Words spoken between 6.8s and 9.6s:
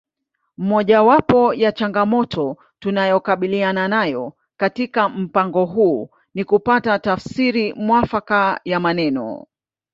tafsiri mwafaka ya maneno